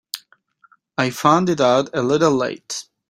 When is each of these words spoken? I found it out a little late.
I 0.97 1.11
found 1.11 1.47
it 1.47 1.61
out 1.61 1.91
a 1.93 2.01
little 2.01 2.31
late. 2.33 2.85